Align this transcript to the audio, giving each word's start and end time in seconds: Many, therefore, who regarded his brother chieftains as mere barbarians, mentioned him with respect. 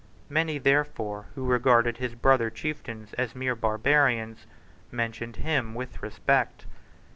Many, 0.29 0.57
therefore, 0.57 1.27
who 1.35 1.45
regarded 1.45 1.97
his 1.97 2.15
brother 2.15 2.49
chieftains 2.49 3.13
as 3.19 3.35
mere 3.35 3.53
barbarians, 3.53 4.47
mentioned 4.91 5.35
him 5.35 5.75
with 5.75 6.01
respect. 6.01 6.65